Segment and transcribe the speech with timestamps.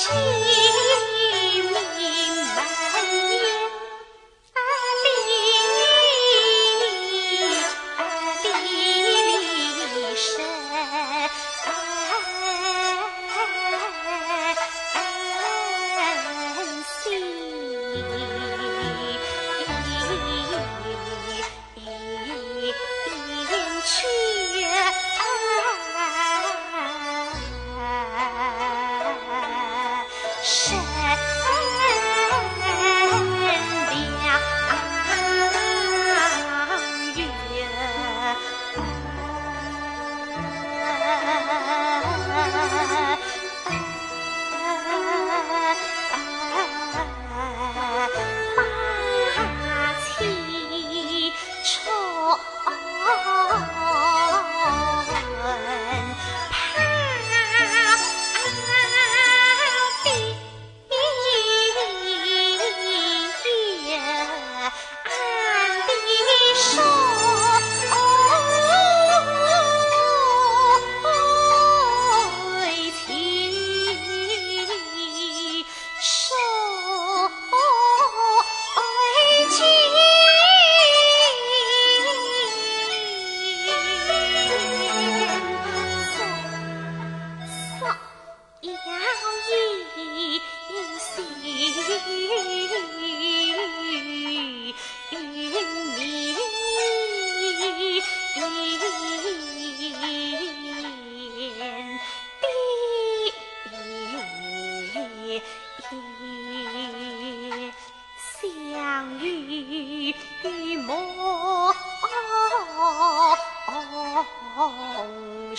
[0.00, 0.39] 情。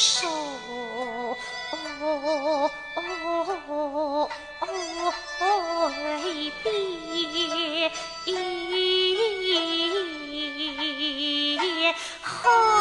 [0.00, 0.39] 手。
[12.42, 12.79] Oh.